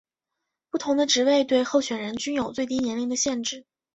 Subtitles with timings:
[0.71, 3.65] 不同的职位对候选人均有最低年龄的限制。